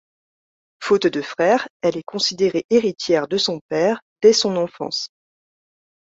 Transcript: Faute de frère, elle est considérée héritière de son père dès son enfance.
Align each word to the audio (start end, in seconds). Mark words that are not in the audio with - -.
Faute 0.81 1.05
de 1.05 1.21
frère, 1.21 1.67
elle 1.83 1.95
est 1.95 2.01
considérée 2.01 2.65
héritière 2.71 3.27
de 3.27 3.37
son 3.37 3.59
père 3.69 4.01
dès 4.23 4.33
son 4.33 4.55
enfance. 4.57 5.09